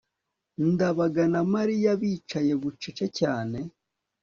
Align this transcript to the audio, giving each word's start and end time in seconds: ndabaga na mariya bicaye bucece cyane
ndabaga 0.71 1.23
na 1.33 1.41
mariya 1.53 1.91
bicaye 2.01 2.53
bucece 2.61 3.05
cyane 3.19 3.59